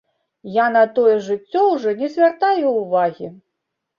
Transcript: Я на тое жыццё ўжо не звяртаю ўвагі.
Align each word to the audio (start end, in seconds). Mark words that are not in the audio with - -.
Я 0.53 0.63
на 0.75 0.81
тое 0.95 1.17
жыццё 1.25 1.61
ўжо 1.73 1.93
не 2.01 2.09
звяртаю 2.15 2.71
ўвагі. 2.79 3.31